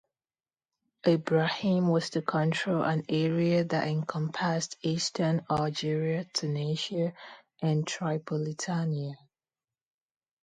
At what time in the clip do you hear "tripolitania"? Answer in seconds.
7.85-9.13